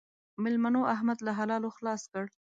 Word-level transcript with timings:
مېلمنو؛ 0.43 0.81
احمد 0.93 1.17
له 1.25 1.31
حلالو 1.39 1.69
خلاص 1.77 2.01
کړ. 2.11 2.23